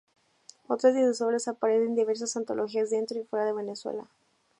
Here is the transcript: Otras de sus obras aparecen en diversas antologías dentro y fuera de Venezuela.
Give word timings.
Otras 0.65 0.95
de 0.95 1.05
sus 1.05 1.21
obras 1.21 1.47
aparecen 1.47 1.89
en 1.89 1.95
diversas 1.95 2.35
antologías 2.35 2.89
dentro 2.89 3.19
y 3.19 3.23
fuera 3.23 3.45
de 3.45 3.53
Venezuela. 3.53 4.09